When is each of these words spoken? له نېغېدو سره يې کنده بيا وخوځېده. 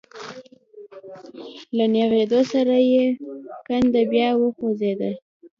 له 1.77 1.85
نېغېدو 1.93 2.39
سره 2.53 2.75
يې 2.91 3.03
کنده 3.67 4.01
بيا 4.11 4.29
وخوځېده. 4.37 5.11